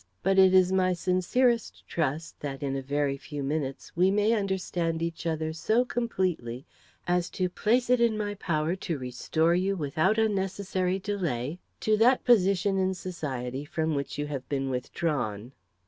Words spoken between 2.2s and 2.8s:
that, in